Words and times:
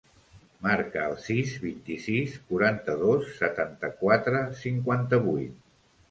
Marca 0.67 1.01
el 1.09 1.17
sis, 1.25 1.51
vint-i-sis, 1.65 2.33
quaranta-dos, 2.51 3.27
setanta-quatre, 3.41 4.41
cinquanta-vuit. 4.63 5.53